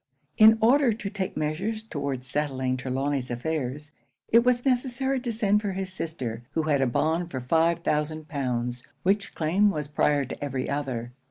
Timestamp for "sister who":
5.93-6.63